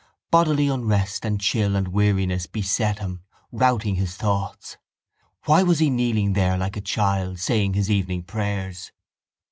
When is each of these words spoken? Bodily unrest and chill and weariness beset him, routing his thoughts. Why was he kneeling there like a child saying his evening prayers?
Bodily 0.31 0.67
unrest 0.67 1.25
and 1.25 1.39
chill 1.39 1.75
and 1.75 1.89
weariness 1.89 2.47
beset 2.47 2.97
him, 2.97 3.21
routing 3.51 3.97
his 3.97 4.15
thoughts. 4.15 4.77
Why 5.45 5.61
was 5.61 5.77
he 5.77 5.91
kneeling 5.91 6.33
there 6.33 6.57
like 6.57 6.75
a 6.75 6.81
child 6.81 7.37
saying 7.37 7.75
his 7.75 7.91
evening 7.91 8.23
prayers? 8.23 8.91